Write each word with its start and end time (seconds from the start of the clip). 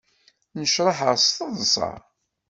Nnecraḥeɣ 0.57 1.15
s 1.23 1.25
teḍṣa. 1.35 1.91